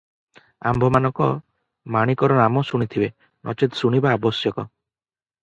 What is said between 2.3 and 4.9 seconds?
ନାମ ଶୁଣିଥିବେ, ନଚେତ୍ ଶୁଣିବା ଆବଶ୍ୟକ।